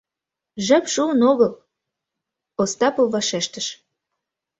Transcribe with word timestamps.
—Жап 0.65 0.85
шуын 0.93 1.21
огыл,— 1.31 1.51
Остапов 2.61 3.07
вашештыш. 3.13 3.67